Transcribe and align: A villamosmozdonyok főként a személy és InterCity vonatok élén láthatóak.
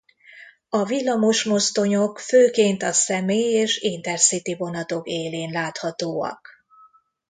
A 0.69 0.83
villamosmozdonyok 0.85 2.19
főként 2.19 2.83
a 2.83 2.91
személy 2.93 3.51
és 3.51 3.77
InterCity 3.77 4.55
vonatok 4.57 5.07
élén 5.07 5.51
láthatóak. 5.51 6.49